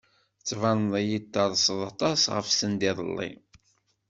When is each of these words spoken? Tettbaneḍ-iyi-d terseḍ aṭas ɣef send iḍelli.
Tettbaneḍ-iyi-d 0.39 1.25
terseḍ 1.33 1.79
aṭas 1.91 2.21
ɣef 2.35 2.47
send 2.57 2.81
iḍelli. 2.89 3.29